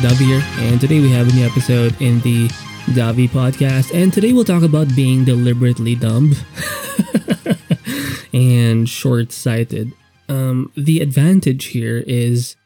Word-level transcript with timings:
Davi 0.00 0.24
here, 0.24 0.42
and 0.60 0.80
today 0.80 0.98
we 0.98 1.10
have 1.10 1.28
a 1.28 1.32
new 1.32 1.44
episode 1.44 1.94
in 2.00 2.20
the 2.20 2.48
Davi 2.96 3.28
podcast. 3.28 3.92
And 3.92 4.10
today 4.10 4.32
we'll 4.32 4.44
talk 4.44 4.62
about 4.62 4.96
being 4.96 5.26
deliberately 5.26 5.94
dumb 5.94 6.32
and 8.32 8.88
short 8.88 9.30
sighted. 9.30 9.92
Um, 10.26 10.72
the 10.74 11.00
advantage 11.00 11.66
here 11.66 11.98
is 12.06 12.56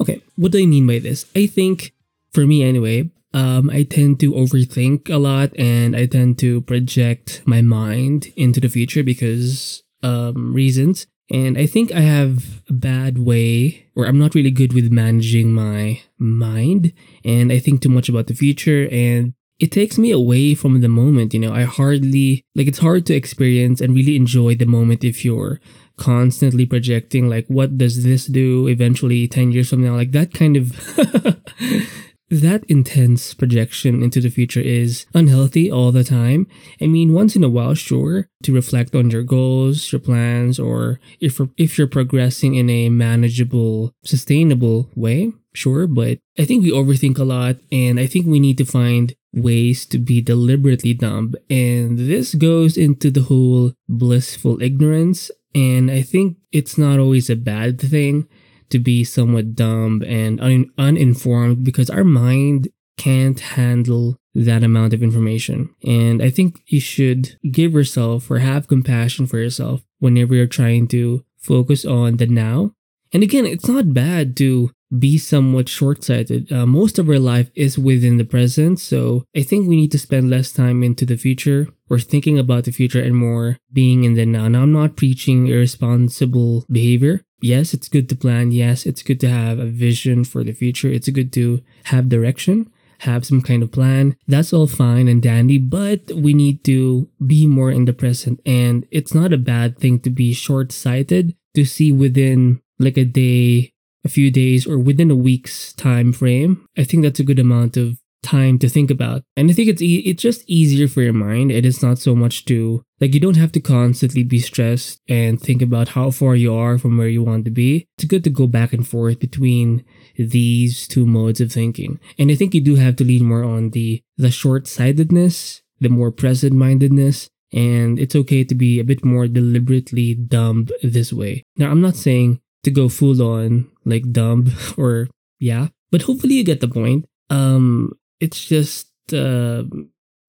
okay, 0.00 0.20
what 0.34 0.50
do 0.50 0.60
I 0.60 0.66
mean 0.66 0.84
by 0.84 0.98
this? 0.98 1.26
I 1.36 1.46
think, 1.46 1.92
for 2.32 2.44
me 2.44 2.64
anyway, 2.64 3.08
um, 3.32 3.70
I 3.70 3.84
tend 3.84 4.18
to 4.20 4.32
overthink 4.32 5.08
a 5.08 5.18
lot 5.18 5.56
and 5.56 5.94
I 5.94 6.06
tend 6.06 6.40
to 6.40 6.60
project 6.62 7.42
my 7.44 7.62
mind 7.62 8.32
into 8.34 8.58
the 8.58 8.68
future 8.68 9.04
because 9.04 9.84
um, 10.02 10.52
reasons. 10.52 11.06
And 11.30 11.56
I 11.56 11.66
think 11.66 11.92
I 11.92 12.00
have 12.00 12.62
a 12.68 12.72
bad 12.72 13.18
way, 13.18 13.86
or 13.94 14.06
I'm 14.06 14.18
not 14.18 14.34
really 14.34 14.50
good 14.50 14.72
with 14.72 14.90
managing 14.90 15.52
my 15.52 16.02
mind. 16.18 16.92
And 17.24 17.52
I 17.52 17.60
think 17.60 17.80
too 17.80 17.88
much 17.88 18.08
about 18.08 18.26
the 18.26 18.34
future 18.34 18.88
and 18.90 19.34
it 19.60 19.70
takes 19.70 19.98
me 19.98 20.10
away 20.10 20.54
from 20.54 20.80
the 20.80 20.88
moment. 20.88 21.34
You 21.34 21.40
know, 21.40 21.52
I 21.52 21.64
hardly, 21.64 22.42
like, 22.54 22.66
it's 22.66 22.78
hard 22.78 23.04
to 23.06 23.14
experience 23.14 23.80
and 23.80 23.94
really 23.94 24.16
enjoy 24.16 24.54
the 24.54 24.64
moment 24.64 25.04
if 25.04 25.22
you're 25.24 25.60
constantly 25.98 26.64
projecting, 26.64 27.28
like, 27.28 27.46
what 27.48 27.76
does 27.76 28.02
this 28.02 28.24
do 28.24 28.66
eventually 28.68 29.28
10 29.28 29.52
years 29.52 29.68
from 29.68 29.84
now? 29.84 29.94
Like, 29.94 30.12
that 30.12 30.32
kind 30.32 30.56
of. 30.56 30.72
that 32.30 32.64
intense 32.68 33.34
projection 33.34 34.02
into 34.02 34.20
the 34.20 34.30
future 34.30 34.60
is 34.60 35.04
unhealthy 35.14 35.70
all 35.70 35.90
the 35.90 36.04
time. 36.04 36.46
I 36.80 36.86
mean, 36.86 37.12
once 37.12 37.34
in 37.34 37.44
a 37.44 37.48
while, 37.48 37.74
sure, 37.74 38.28
to 38.44 38.54
reflect 38.54 38.94
on 38.94 39.10
your 39.10 39.24
goals, 39.24 39.90
your 39.90 40.00
plans, 40.00 40.58
or 40.58 41.00
if 41.20 41.40
if 41.56 41.76
you're 41.76 41.86
progressing 41.88 42.54
in 42.54 42.70
a 42.70 42.88
manageable, 42.88 43.92
sustainable 44.04 44.88
way, 44.94 45.32
sure. 45.52 45.86
But 45.86 46.18
I 46.38 46.44
think 46.44 46.62
we 46.62 46.70
overthink 46.70 47.18
a 47.18 47.24
lot, 47.24 47.56
and 47.72 47.98
I 47.98 48.06
think 48.06 48.26
we 48.26 48.40
need 48.40 48.58
to 48.58 48.64
find 48.64 49.14
ways 49.32 49.86
to 49.86 49.98
be 49.98 50.20
deliberately 50.20 50.94
dumb. 50.94 51.34
And 51.48 51.98
this 51.98 52.34
goes 52.34 52.76
into 52.76 53.10
the 53.10 53.22
whole 53.22 53.72
blissful 53.88 54.62
ignorance. 54.62 55.30
And 55.54 55.90
I 55.90 56.02
think 56.02 56.36
it's 56.52 56.78
not 56.78 57.00
always 57.00 57.28
a 57.28 57.36
bad 57.36 57.80
thing 57.80 58.28
to 58.70 58.78
be 58.78 59.04
somewhat 59.04 59.54
dumb 59.54 60.02
and 60.06 60.40
un- 60.40 60.70
uninformed 60.78 61.64
because 61.64 61.90
our 61.90 62.04
mind 62.04 62.68
can't 62.96 63.40
handle 63.40 64.16
that 64.34 64.62
amount 64.62 64.92
of 64.92 65.02
information. 65.02 65.74
And 65.84 66.22
I 66.22 66.30
think 66.30 66.62
you 66.66 66.80
should 66.80 67.36
give 67.50 67.72
yourself 67.72 68.30
or 68.30 68.38
have 68.38 68.68
compassion 68.68 69.26
for 69.26 69.38
yourself 69.38 69.82
whenever 69.98 70.34
you're 70.34 70.46
trying 70.46 70.86
to 70.88 71.24
focus 71.38 71.84
on 71.84 72.18
the 72.18 72.26
now. 72.26 72.72
And 73.12 73.22
again, 73.22 73.46
it's 73.46 73.66
not 73.66 73.94
bad 73.94 74.36
to 74.36 74.70
be 74.96 75.18
somewhat 75.18 75.68
short 75.68 76.02
sighted. 76.04 76.52
Uh, 76.52 76.66
most 76.66 76.98
of 76.98 77.08
our 77.08 77.18
life 77.18 77.50
is 77.54 77.78
within 77.78 78.18
the 78.18 78.24
present. 78.24 78.80
So 78.80 79.24
I 79.36 79.42
think 79.42 79.68
we 79.68 79.76
need 79.76 79.92
to 79.92 79.98
spend 79.98 80.30
less 80.30 80.52
time 80.52 80.82
into 80.82 81.06
the 81.06 81.16
future 81.16 81.68
or 81.88 81.98
thinking 81.98 82.38
about 82.38 82.64
the 82.64 82.72
future 82.72 83.00
and 83.00 83.16
more 83.16 83.58
being 83.72 84.04
in 84.04 84.14
the 84.14 84.26
now. 84.26 84.48
Now, 84.48 84.62
I'm 84.62 84.72
not 84.72 84.96
preaching 84.96 85.46
irresponsible 85.46 86.66
behavior 86.70 87.22
yes, 87.40 87.74
it's 87.74 87.88
good 87.88 88.08
to 88.08 88.16
plan. 88.16 88.52
Yes, 88.52 88.86
it's 88.86 89.02
good 89.02 89.20
to 89.20 89.28
have 89.28 89.58
a 89.58 89.66
vision 89.66 90.24
for 90.24 90.44
the 90.44 90.52
future. 90.52 90.88
It's 90.88 91.08
good 91.08 91.32
to 91.34 91.62
have 91.84 92.08
direction, 92.08 92.70
have 93.00 93.26
some 93.26 93.42
kind 93.42 93.62
of 93.62 93.72
plan. 93.72 94.16
That's 94.26 94.52
all 94.52 94.66
fine 94.66 95.08
and 95.08 95.22
dandy, 95.22 95.58
but 95.58 96.10
we 96.14 96.34
need 96.34 96.64
to 96.64 97.08
be 97.24 97.46
more 97.46 97.70
in 97.70 97.84
the 97.84 97.92
present. 97.92 98.40
And 98.44 98.86
it's 98.90 99.14
not 99.14 99.32
a 99.32 99.38
bad 99.38 99.78
thing 99.78 100.00
to 100.00 100.10
be 100.10 100.32
short 100.32 100.72
sighted 100.72 101.34
to 101.54 101.64
see 101.64 101.92
within 101.92 102.60
like 102.78 102.96
a 102.96 103.04
day, 103.04 103.72
a 104.04 104.08
few 104.08 104.30
days, 104.30 104.66
or 104.66 104.78
within 104.78 105.10
a 105.10 105.16
week's 105.16 105.72
time 105.74 106.12
frame. 106.12 106.66
I 106.76 106.84
think 106.84 107.02
that's 107.02 107.20
a 107.20 107.24
good 107.24 107.38
amount 107.38 107.76
of 107.76 107.98
time 108.22 108.58
to 108.58 108.68
think 108.68 108.90
about. 108.90 109.22
And 109.36 109.50
I 109.50 109.52
think 109.52 109.68
it's 109.68 109.82
e- 109.82 110.04
it's 110.06 110.22
just 110.22 110.48
easier 110.48 110.88
for 110.88 111.02
your 111.02 111.12
mind. 111.12 111.50
It 111.50 111.64
is 111.64 111.82
not 111.82 111.98
so 111.98 112.14
much 112.14 112.44
to 112.46 112.82
like 113.00 113.14
you 113.14 113.20
don't 113.20 113.36
have 113.36 113.52
to 113.52 113.60
constantly 113.60 114.22
be 114.22 114.38
stressed 114.38 115.00
and 115.08 115.40
think 115.40 115.62
about 115.62 115.88
how 115.88 116.10
far 116.10 116.36
you 116.36 116.54
are 116.54 116.78
from 116.78 116.98
where 116.98 117.08
you 117.08 117.22
want 117.22 117.44
to 117.46 117.50
be. 117.50 117.86
It's 117.96 118.04
good 118.04 118.24
to 118.24 118.30
go 118.30 118.46
back 118.46 118.72
and 118.72 118.86
forth 118.86 119.18
between 119.18 119.84
these 120.18 120.86
two 120.86 121.06
modes 121.06 121.40
of 121.40 121.52
thinking. 121.52 121.98
And 122.18 122.30
I 122.30 122.34
think 122.34 122.54
you 122.54 122.60
do 122.60 122.76
have 122.76 122.96
to 122.96 123.04
lean 123.04 123.24
more 123.24 123.44
on 123.44 123.70
the 123.70 124.02
the 124.16 124.30
short-sightedness, 124.30 125.62
the 125.80 125.88
more 125.88 126.10
present-mindedness, 126.10 127.30
and 127.52 127.98
it's 127.98 128.14
okay 128.14 128.44
to 128.44 128.54
be 128.54 128.78
a 128.78 128.84
bit 128.84 129.04
more 129.04 129.26
deliberately 129.26 130.14
dumb 130.14 130.68
this 130.82 131.12
way. 131.12 131.42
Now, 131.56 131.70
I'm 131.70 131.80
not 131.80 131.96
saying 131.96 132.40
to 132.64 132.70
go 132.70 132.88
full 132.88 133.22
on 133.22 133.70
like 133.84 134.12
dumb 134.12 134.52
or 134.76 135.08
yeah, 135.38 135.68
but 135.90 136.02
hopefully 136.02 136.34
you 136.34 136.44
get 136.44 136.60
the 136.60 136.68
point. 136.68 137.06
Um, 137.30 137.92
it's 138.20 138.44
just 138.44 138.88
uh, 139.12 139.64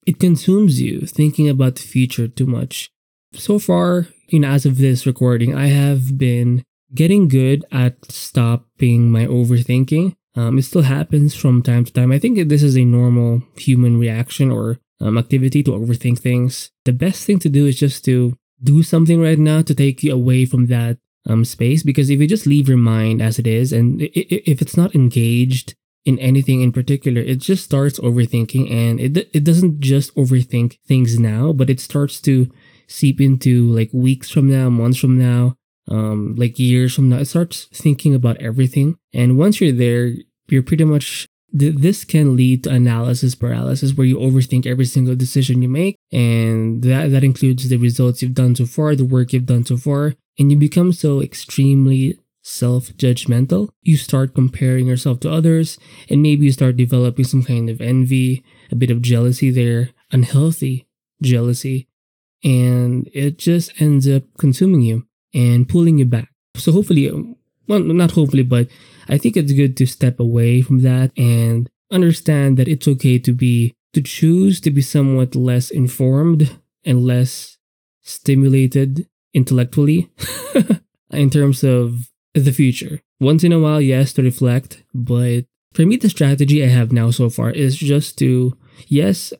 it 0.05 0.19
consumes 0.19 0.81
you 0.81 1.01
thinking 1.01 1.49
about 1.49 1.75
the 1.75 1.81
future 1.81 2.27
too 2.27 2.47
much. 2.47 2.89
So 3.33 3.59
far, 3.59 4.07
you 4.27 4.39
know, 4.39 4.49
as 4.49 4.65
of 4.65 4.77
this 4.77 5.05
recording, 5.05 5.55
I 5.55 5.67
have 5.67 6.17
been 6.17 6.63
getting 6.93 7.27
good 7.27 7.63
at 7.71 8.11
stopping 8.11 9.11
my 9.11 9.25
overthinking. 9.25 10.15
Um, 10.35 10.57
it 10.57 10.63
still 10.63 10.83
happens 10.83 11.35
from 11.35 11.61
time 11.61 11.85
to 11.85 11.93
time. 11.93 12.11
I 12.11 12.19
think 12.19 12.47
this 12.47 12.63
is 12.63 12.77
a 12.77 12.85
normal 12.85 13.43
human 13.57 13.99
reaction 13.99 14.51
or 14.51 14.79
um, 14.99 15.17
activity 15.17 15.63
to 15.63 15.71
overthink 15.71 16.19
things. 16.19 16.71
The 16.85 16.93
best 16.93 17.25
thing 17.25 17.39
to 17.39 17.49
do 17.49 17.65
is 17.65 17.77
just 17.77 18.05
to 18.05 18.37
do 18.63 18.83
something 18.83 19.21
right 19.21 19.39
now 19.39 19.61
to 19.63 19.75
take 19.75 20.03
you 20.03 20.13
away 20.13 20.45
from 20.45 20.67
that 20.67 20.97
um, 21.27 21.43
space. 21.45 21.83
Because 21.83 22.09
if 22.09 22.19
you 22.19 22.27
just 22.27 22.47
leave 22.47 22.69
your 22.69 22.77
mind 22.77 23.21
as 23.21 23.39
it 23.39 23.47
is, 23.47 23.73
and 23.73 24.01
if 24.01 24.61
it's 24.61 24.77
not 24.77 24.95
engaged 24.95 25.75
in 26.05 26.17
anything 26.19 26.61
in 26.61 26.71
particular, 26.71 27.21
it 27.21 27.39
just 27.39 27.63
starts 27.63 27.99
overthinking 27.99 28.71
and 28.71 28.99
it, 28.99 29.29
it 29.33 29.43
doesn't 29.43 29.79
just 29.79 30.13
overthink 30.15 30.77
things 30.87 31.19
now, 31.19 31.53
but 31.53 31.69
it 31.69 31.79
starts 31.79 32.19
to 32.21 32.51
seep 32.87 33.21
into 33.21 33.67
like 33.67 33.89
weeks 33.93 34.29
from 34.29 34.49
now, 34.49 34.69
months 34.69 34.97
from 34.97 35.17
now, 35.17 35.55
um, 35.87 36.35
like 36.35 36.57
years 36.59 36.95
from 36.95 37.09
now. 37.09 37.17
It 37.17 37.25
starts 37.25 37.65
thinking 37.73 38.15
about 38.15 38.37
everything. 38.37 38.97
And 39.13 39.37
once 39.37 39.61
you're 39.61 39.71
there, 39.71 40.13
you're 40.47 40.63
pretty 40.63 40.85
much 40.85 41.27
this 41.53 42.05
can 42.05 42.35
lead 42.35 42.63
to 42.63 42.69
analysis 42.69 43.35
paralysis 43.35 43.93
where 43.93 44.07
you 44.07 44.17
overthink 44.17 44.65
every 44.65 44.85
single 44.85 45.15
decision 45.15 45.61
you 45.61 45.67
make 45.67 45.97
and 46.11 46.81
that 46.81 47.11
that 47.11 47.25
includes 47.25 47.67
the 47.67 47.75
results 47.75 48.21
you've 48.21 48.33
done 48.33 48.55
so 48.55 48.65
far 48.65 48.95
the 48.95 49.03
work 49.03 49.33
you've 49.33 49.47
done 49.47 49.65
so 49.65 49.75
far 49.75 50.13
and 50.39 50.49
you 50.49 50.57
become 50.57 50.93
so 50.93 51.21
extremely 51.21 52.17
self 52.41 52.89
judgmental. 52.93 53.69
You 53.81 53.97
start 53.97 54.35
comparing 54.35 54.87
yourself 54.87 55.19
to 55.21 55.31
others, 55.31 55.77
and 56.09 56.21
maybe 56.21 56.45
you 56.45 56.51
start 56.51 56.77
developing 56.77 57.25
some 57.25 57.43
kind 57.43 57.69
of 57.69 57.81
envy, 57.81 58.43
a 58.71 58.75
bit 58.75 58.91
of 58.91 59.01
jealousy 59.01 59.51
there, 59.51 59.89
unhealthy 60.11 60.87
jealousy, 61.21 61.87
and 62.43 63.09
it 63.13 63.37
just 63.37 63.79
ends 63.79 64.09
up 64.09 64.23
consuming 64.37 64.81
you 64.81 65.07
and 65.33 65.69
pulling 65.69 65.99
you 65.99 66.05
back. 66.05 66.29
So, 66.55 66.71
hopefully, 66.71 67.09
um, 67.09 67.35
well, 67.67 67.79
not 67.79 68.11
hopefully, 68.11 68.43
but 68.43 68.67
I 69.07 69.17
think 69.17 69.37
it's 69.37 69.53
good 69.53 69.77
to 69.77 69.85
step 69.85 70.19
away 70.19 70.61
from 70.61 70.81
that 70.81 71.11
and 71.17 71.69
understand 71.91 72.57
that 72.57 72.67
it's 72.67 72.87
okay 72.87 73.19
to 73.19 73.33
be, 73.33 73.73
to 73.93 74.01
choose 74.01 74.59
to 74.61 74.71
be 74.71 74.81
somewhat 74.81 75.35
less 75.35 75.69
informed 75.69 76.57
and 76.83 77.05
less 77.05 77.57
stimulated 78.01 79.07
intellectually 79.33 80.11
in 81.11 81.29
terms 81.29 81.63
of 81.63 82.10
the 82.33 82.51
future. 82.51 83.01
Once 83.19 83.43
in 83.43 83.51
a 83.51 83.59
while, 83.59 83.81
yes, 83.81 84.13
to 84.13 84.23
reflect, 84.23 84.83
but 84.93 85.45
for 85.73 85.85
me, 85.85 85.95
the 85.95 86.09
strategy 86.09 86.63
I 86.63 86.67
have 86.67 86.91
now 86.91 87.11
so 87.11 87.29
far 87.29 87.51
is 87.51 87.77
just 87.77 88.17
to, 88.19 88.57
yes, 88.87 89.33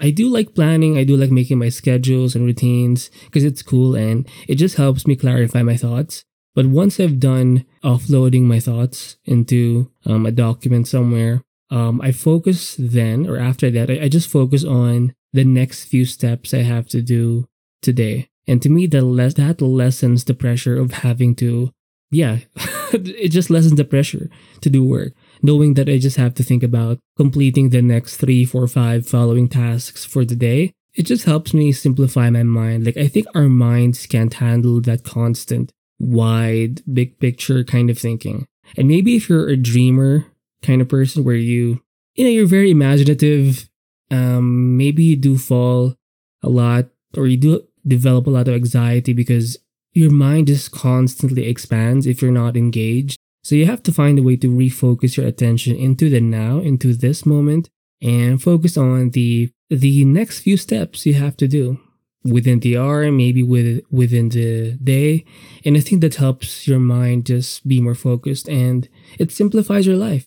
I 0.00 0.10
do 0.10 0.28
like 0.28 0.54
planning, 0.54 0.96
I 0.96 1.04
do 1.04 1.16
like 1.16 1.30
making 1.30 1.58
my 1.58 1.70
schedules 1.70 2.34
and 2.34 2.44
routines 2.44 3.10
because 3.24 3.44
it's 3.44 3.62
cool 3.62 3.94
and 3.96 4.28
it 4.46 4.56
just 4.56 4.76
helps 4.76 5.06
me 5.06 5.16
clarify 5.16 5.62
my 5.62 5.76
thoughts. 5.76 6.24
But 6.54 6.66
once 6.66 6.98
I've 6.98 7.20
done 7.20 7.64
offloading 7.84 8.42
my 8.42 8.60
thoughts 8.60 9.16
into 9.24 9.90
um, 10.04 10.26
a 10.26 10.32
document 10.32 10.88
somewhere, 10.88 11.42
um, 11.70 12.00
I 12.00 12.12
focus 12.12 12.76
then, 12.78 13.26
or 13.26 13.38
after 13.38 13.70
that, 13.70 13.90
I, 13.90 14.04
I 14.04 14.08
just 14.08 14.30
focus 14.30 14.64
on 14.64 15.14
the 15.32 15.44
next 15.44 15.84
few 15.84 16.04
steps 16.04 16.54
I 16.54 16.62
have 16.62 16.88
to 16.88 17.02
do 17.02 17.46
today. 17.82 18.28
And 18.46 18.62
to 18.62 18.68
me, 18.70 18.86
that, 18.86 19.02
less, 19.02 19.34
that 19.34 19.60
lessens 19.60 20.24
the 20.24 20.34
pressure 20.34 20.78
of 20.78 20.92
having 20.92 21.34
to 21.36 21.72
yeah, 22.10 22.38
it 22.92 23.28
just 23.28 23.50
lessens 23.50 23.74
the 23.76 23.84
pressure 23.84 24.30
to 24.60 24.70
do 24.70 24.84
work, 24.84 25.12
knowing 25.42 25.74
that 25.74 25.88
I 25.88 25.98
just 25.98 26.16
have 26.16 26.34
to 26.34 26.42
think 26.42 26.62
about 26.62 26.98
completing 27.16 27.70
the 27.70 27.82
next 27.82 28.16
three, 28.16 28.44
four, 28.44 28.66
five 28.66 29.06
following 29.06 29.48
tasks 29.48 30.04
for 30.04 30.24
the 30.24 30.36
day. 30.36 30.72
It 30.94 31.02
just 31.04 31.24
helps 31.24 31.54
me 31.54 31.70
simplify 31.72 32.30
my 32.30 32.42
mind. 32.42 32.86
Like, 32.86 32.96
I 32.96 33.08
think 33.08 33.26
our 33.34 33.48
minds 33.48 34.06
can't 34.06 34.34
handle 34.34 34.80
that 34.82 35.04
constant, 35.04 35.72
wide, 35.98 36.82
big 36.92 37.18
picture 37.18 37.62
kind 37.62 37.90
of 37.90 37.98
thinking. 37.98 38.46
And 38.76 38.88
maybe 38.88 39.16
if 39.16 39.28
you're 39.28 39.48
a 39.48 39.56
dreamer 39.56 40.26
kind 40.62 40.80
of 40.80 40.88
person 40.88 41.24
where 41.24 41.36
you, 41.36 41.82
you 42.14 42.24
know, 42.24 42.30
you're 42.30 42.46
very 42.46 42.70
imaginative, 42.70 43.68
um, 44.10 44.76
maybe 44.76 45.04
you 45.04 45.16
do 45.16 45.38
fall 45.38 45.94
a 46.42 46.48
lot 46.48 46.86
or 47.16 47.26
you 47.26 47.36
do 47.36 47.62
develop 47.86 48.26
a 48.26 48.30
lot 48.30 48.48
of 48.48 48.54
anxiety 48.54 49.12
because 49.12 49.58
your 49.92 50.10
mind 50.10 50.46
just 50.46 50.70
constantly 50.70 51.46
expands 51.46 52.06
if 52.06 52.22
you're 52.22 52.30
not 52.30 52.56
engaged. 52.56 53.18
So 53.42 53.54
you 53.54 53.66
have 53.66 53.82
to 53.84 53.92
find 53.92 54.18
a 54.18 54.22
way 54.22 54.36
to 54.36 54.50
refocus 54.50 55.16
your 55.16 55.26
attention 55.26 55.76
into 55.76 56.10
the 56.10 56.20
now, 56.20 56.58
into 56.58 56.92
this 56.94 57.24
moment, 57.24 57.70
and 58.02 58.42
focus 58.42 58.76
on 58.76 59.10
the 59.10 59.50
the 59.70 60.04
next 60.04 60.40
few 60.40 60.56
steps 60.56 61.04
you 61.04 61.14
have 61.14 61.36
to 61.36 61.48
do 61.48 61.78
within 62.24 62.60
the 62.60 62.76
hour, 62.76 63.10
maybe 63.10 63.42
with 63.42 63.82
within 63.90 64.28
the 64.30 64.72
day. 64.82 65.24
And 65.64 65.76
I 65.76 65.80
think 65.80 66.00
that 66.00 66.16
helps 66.16 66.66
your 66.66 66.80
mind 66.80 67.26
just 67.26 67.66
be 67.66 67.80
more 67.80 67.94
focused 67.94 68.48
and 68.48 68.88
it 69.18 69.32
simplifies 69.32 69.86
your 69.86 69.96
life. 69.96 70.26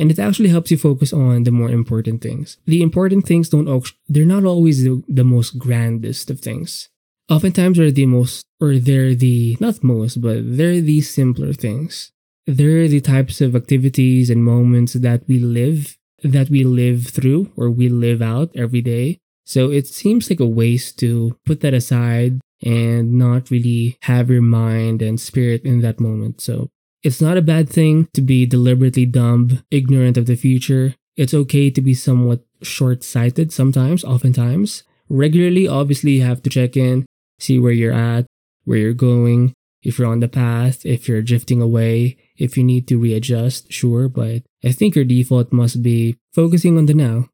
And 0.00 0.12
it 0.12 0.18
actually 0.18 0.50
helps 0.50 0.70
you 0.70 0.78
focus 0.78 1.12
on 1.12 1.42
the 1.42 1.50
more 1.50 1.70
important 1.70 2.22
things. 2.22 2.56
The 2.66 2.82
important 2.82 3.26
things 3.26 3.48
don't 3.48 3.68
they're 4.08 4.24
not 4.24 4.44
always 4.44 4.84
the, 4.84 5.02
the 5.08 5.24
most 5.24 5.58
grandest 5.58 6.30
of 6.30 6.40
things. 6.40 6.88
Oftentimes 7.28 7.78
they're 7.78 7.90
the 7.90 8.06
most 8.06 8.44
or 8.60 8.76
they're 8.76 9.14
the 9.14 9.56
not 9.60 9.84
most, 9.84 10.20
but 10.20 10.38
they're 10.42 10.80
the 10.80 11.00
simpler 11.00 11.52
things. 11.52 12.12
They're 12.46 12.88
the 12.88 13.00
types 13.00 13.40
of 13.40 13.54
activities 13.54 14.30
and 14.30 14.44
moments 14.44 14.94
that 14.94 15.22
we 15.28 15.38
live 15.38 15.96
that 16.24 16.50
we 16.50 16.64
live 16.64 17.06
through 17.06 17.52
or 17.56 17.70
we 17.70 17.88
live 17.88 18.20
out 18.20 18.50
every 18.56 18.80
day 18.80 19.20
so 19.48 19.70
it 19.70 19.86
seems 19.86 20.28
like 20.28 20.40
a 20.40 20.46
waste 20.46 20.98
to 20.98 21.34
put 21.46 21.62
that 21.62 21.72
aside 21.72 22.38
and 22.62 23.14
not 23.14 23.50
really 23.50 23.96
have 24.02 24.28
your 24.28 24.42
mind 24.42 25.00
and 25.00 25.18
spirit 25.18 25.62
in 25.64 25.80
that 25.80 25.98
moment. 25.98 26.42
So 26.42 26.68
it's 27.02 27.22
not 27.22 27.38
a 27.38 27.42
bad 27.42 27.70
thing 27.70 28.08
to 28.12 28.20
be 28.20 28.44
deliberately 28.44 29.06
dumb, 29.06 29.64
ignorant 29.70 30.18
of 30.18 30.26
the 30.26 30.36
future. 30.36 30.96
It's 31.16 31.32
okay 31.32 31.70
to 31.70 31.80
be 31.80 31.94
somewhat 31.94 32.44
short 32.60 33.02
sighted 33.02 33.50
sometimes, 33.50 34.04
oftentimes. 34.04 34.82
Regularly, 35.08 35.66
obviously, 35.66 36.10
you 36.10 36.24
have 36.24 36.42
to 36.42 36.50
check 36.50 36.76
in, 36.76 37.06
see 37.38 37.58
where 37.58 37.72
you're 37.72 37.92
at, 37.92 38.26
where 38.64 38.78
you're 38.78 38.92
going, 38.92 39.54
if 39.82 39.98
you're 39.98 40.08
on 40.08 40.20
the 40.20 40.28
path, 40.28 40.84
if 40.84 41.08
you're 41.08 41.22
drifting 41.22 41.62
away, 41.62 42.16
if 42.36 42.56
you 42.56 42.64
need 42.64 42.88
to 42.88 42.98
readjust, 42.98 43.72
sure, 43.72 44.08
but 44.08 44.42
I 44.64 44.72
think 44.72 44.94
your 44.94 45.04
default 45.04 45.52
must 45.52 45.82
be 45.82 46.16
focusing 46.34 46.76
on 46.76 46.86
the 46.86 46.94
now 46.94 47.28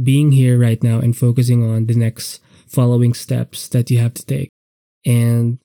being 0.00 0.32
here 0.32 0.58
right 0.58 0.82
now 0.82 0.98
and 0.98 1.16
focusing 1.16 1.68
on 1.68 1.86
the 1.86 1.94
next 1.94 2.40
following 2.66 3.14
steps 3.14 3.68
that 3.68 3.90
you 3.90 3.98
have 3.98 4.14
to 4.14 4.26
take. 4.26 4.50
And 5.04 5.58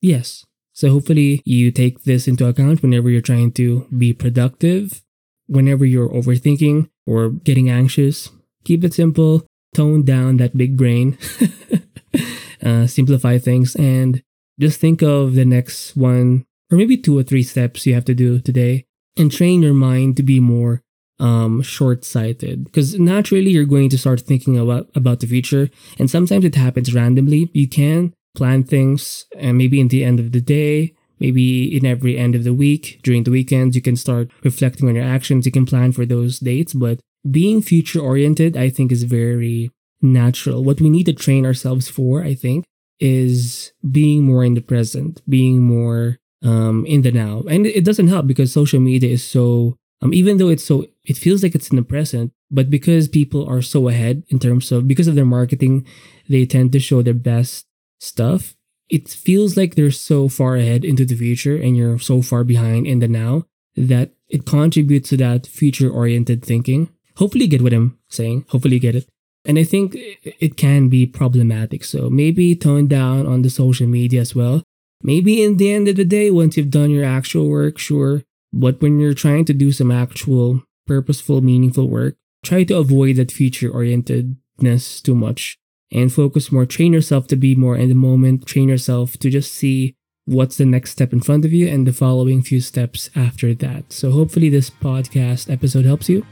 yes, 0.00 0.44
so 0.72 0.90
hopefully 0.90 1.42
you 1.44 1.70
take 1.70 2.04
this 2.04 2.28
into 2.28 2.46
account 2.46 2.82
whenever 2.82 3.08
you're 3.08 3.20
trying 3.20 3.52
to 3.52 3.86
be 3.96 4.12
productive, 4.12 5.02
whenever 5.46 5.84
you're 5.84 6.08
overthinking 6.08 6.88
or 7.06 7.30
getting 7.30 7.70
anxious. 7.70 8.30
Keep 8.64 8.84
it 8.84 8.94
simple, 8.94 9.46
tone 9.74 10.04
down 10.04 10.36
that 10.36 10.56
big 10.56 10.76
brain, 10.76 11.18
uh, 12.62 12.86
simplify 12.86 13.38
things, 13.38 13.74
and 13.76 14.22
just 14.58 14.80
think 14.80 15.02
of 15.02 15.34
the 15.34 15.44
next 15.44 15.96
one 15.96 16.44
or 16.70 16.78
maybe 16.78 16.96
two 16.96 17.18
or 17.18 17.22
three 17.22 17.42
steps 17.42 17.86
you 17.86 17.94
have 17.94 18.04
to 18.06 18.14
do 18.14 18.40
today 18.40 18.86
and 19.16 19.30
train 19.30 19.62
your 19.62 19.74
mind 19.74 20.16
to 20.16 20.22
be 20.22 20.40
more 20.40 20.80
um, 21.20 21.60
short-sighted. 21.60 22.64
Because 22.64 22.98
naturally 22.98 23.50
you're 23.50 23.66
going 23.66 23.90
to 23.90 23.98
start 23.98 24.20
thinking 24.22 24.58
about 24.58 24.88
about 24.94 25.20
the 25.20 25.26
future 25.26 25.68
and 25.98 26.10
sometimes 26.10 26.44
it 26.44 26.54
happens 26.54 26.94
randomly. 26.94 27.50
You 27.52 27.68
can 27.68 28.14
plan 28.34 28.64
things 28.64 29.26
and 29.36 29.58
maybe 29.58 29.78
in 29.80 29.88
the 29.88 30.04
end 30.04 30.18
of 30.18 30.32
the 30.32 30.40
day 30.40 30.94
maybe 31.20 31.76
in 31.76 31.86
every 31.86 32.18
end 32.18 32.34
of 32.34 32.42
the 32.42 32.54
week 32.54 32.98
during 33.04 33.22
the 33.22 33.30
weekends 33.30 33.76
you 33.76 33.82
can 33.82 33.94
start 33.94 34.30
reflecting 34.42 34.88
on 34.88 34.94
your 34.94 35.04
actions. 35.04 35.44
You 35.44 35.52
can 35.52 35.66
plan 35.66 35.92
for 35.92 36.06
those 36.06 36.38
dates 36.38 36.72
but 36.72 36.98
being 37.30 37.62
future 37.62 38.00
oriented 38.00 38.56
i 38.56 38.68
think 38.68 38.90
is 38.90 39.04
very 39.04 39.70
natural 40.02 40.64
what 40.64 40.80
we 40.80 40.90
need 40.90 41.04
to 41.04 41.12
train 41.12 41.46
ourselves 41.46 41.88
for 41.88 42.22
i 42.22 42.34
think 42.34 42.64
is 43.00 43.72
being 43.90 44.24
more 44.24 44.44
in 44.44 44.54
the 44.54 44.60
present 44.60 45.22
being 45.28 45.60
more 45.60 46.18
um, 46.44 46.84
in 46.86 47.02
the 47.02 47.12
now 47.12 47.42
and 47.48 47.66
it 47.66 47.84
doesn't 47.84 48.08
help 48.08 48.26
because 48.26 48.52
social 48.52 48.80
media 48.80 49.10
is 49.10 49.24
so 49.24 49.76
um, 50.02 50.12
even 50.12 50.36
though 50.36 50.48
it's 50.48 50.64
so, 50.64 50.86
it 51.04 51.16
feels 51.16 51.42
like 51.42 51.54
it's 51.54 51.70
in 51.70 51.76
the 51.76 51.82
present, 51.82 52.32
but 52.50 52.68
because 52.68 53.06
people 53.06 53.48
are 53.48 53.62
so 53.62 53.88
ahead 53.88 54.24
in 54.28 54.40
terms 54.40 54.72
of, 54.72 54.88
because 54.88 55.06
of 55.06 55.14
their 55.14 55.24
marketing, 55.24 55.86
they 56.28 56.44
tend 56.44 56.72
to 56.72 56.80
show 56.80 57.02
their 57.02 57.14
best 57.14 57.66
stuff. 58.00 58.56
It 58.90 59.08
feels 59.08 59.56
like 59.56 59.74
they're 59.74 59.92
so 59.92 60.28
far 60.28 60.56
ahead 60.56 60.84
into 60.84 61.04
the 61.04 61.14
future 61.14 61.56
and 61.56 61.76
you're 61.76 62.00
so 62.00 62.20
far 62.20 62.42
behind 62.42 62.86
in 62.86 62.98
the 62.98 63.08
now 63.08 63.44
that 63.76 64.10
it 64.28 64.44
contributes 64.44 65.10
to 65.10 65.16
that 65.18 65.46
future 65.46 65.88
oriented 65.88 66.44
thinking. 66.44 66.90
Hopefully, 67.16 67.44
you 67.44 67.50
get 67.50 67.62
what 67.62 67.72
I'm 67.72 67.98
saying. 68.08 68.44
Hopefully, 68.48 68.74
you 68.74 68.80
get 68.80 68.96
it. 68.96 69.08
And 69.44 69.58
I 69.58 69.64
think 69.64 69.96
it 69.96 70.56
can 70.56 70.88
be 70.88 71.04
problematic. 71.04 71.84
So 71.84 72.08
maybe 72.08 72.54
tone 72.54 72.86
down 72.86 73.26
on 73.26 73.42
the 73.42 73.50
social 73.50 73.86
media 73.86 74.20
as 74.20 74.34
well. 74.34 74.62
Maybe 75.02 75.42
in 75.42 75.56
the 75.56 75.72
end 75.72 75.88
of 75.88 75.96
the 75.96 76.04
day, 76.04 76.30
once 76.30 76.56
you've 76.56 76.70
done 76.70 76.90
your 76.90 77.04
actual 77.04 77.48
work, 77.48 77.76
sure, 77.78 78.22
but 78.52 78.80
when 78.80 79.00
you're 79.00 79.14
trying 79.14 79.44
to 79.46 79.54
do 79.54 79.72
some 79.72 79.90
actual, 79.90 80.62
purposeful, 80.86 81.40
meaningful 81.40 81.88
work, 81.88 82.14
try 82.44 82.62
to 82.64 82.78
avoid 82.78 83.16
that 83.16 83.32
future 83.32 83.70
orientedness 83.70 85.02
too 85.02 85.14
much 85.14 85.58
and 85.90 86.12
focus 86.12 86.52
more. 86.52 86.66
Train 86.66 86.92
yourself 86.92 87.26
to 87.28 87.36
be 87.36 87.54
more 87.56 87.76
in 87.76 87.88
the 87.88 87.94
moment. 87.94 88.46
Train 88.46 88.68
yourself 88.68 89.16
to 89.18 89.30
just 89.30 89.52
see 89.52 89.96
what's 90.24 90.56
the 90.56 90.66
next 90.66 90.90
step 90.90 91.12
in 91.12 91.20
front 91.20 91.44
of 91.44 91.52
you 91.52 91.66
and 91.66 91.86
the 91.86 91.92
following 91.92 92.42
few 92.42 92.60
steps 92.60 93.10
after 93.16 93.54
that. 93.54 93.92
So, 93.92 94.10
hopefully, 94.12 94.48
this 94.48 94.70
podcast 94.70 95.50
episode 95.50 95.84
helps 95.84 96.08
you. 96.08 96.24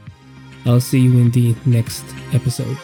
I'll 0.65 0.79
see 0.79 0.99
you 0.99 1.11
in 1.17 1.31
the 1.31 1.55
next 1.65 2.05
episode. 2.33 2.77